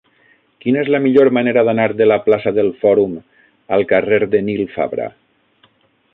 Quina 0.63 0.79
és 0.83 0.87
la 0.95 1.01
millor 1.03 1.29
manera 1.37 1.63
d'anar 1.67 1.85
de 1.99 2.07
la 2.13 2.17
plaça 2.29 2.55
del 2.57 2.73
Fòrum 2.81 3.15
al 3.79 3.87
carrer 3.93 4.21
de 4.35 4.43
Nil 4.49 4.67
Fabra? 4.79 5.11